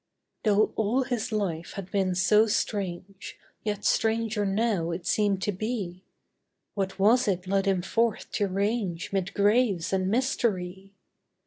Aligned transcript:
'Though 0.43 0.73
all 0.75 1.03
his 1.03 1.31
life 1.31 1.73
had 1.73 1.91
been 1.91 2.15
so 2.15 2.47
strange, 2.47 3.37
Yet 3.63 3.85
stranger 3.85 4.47
now 4.47 4.89
it 4.89 5.05
seemed 5.05 5.43
to 5.43 5.51
be; 5.51 6.05
What 6.73 6.97
was 6.97 7.27
it 7.27 7.45
led 7.45 7.67
him 7.67 7.83
forth 7.83 8.31
to 8.31 8.47
range 8.47 9.13
'Mid 9.13 9.35
graves 9.35 9.93
and 9.93 10.07
mystery? 10.09 10.95